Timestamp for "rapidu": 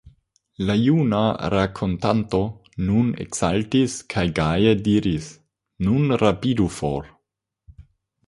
6.23-6.67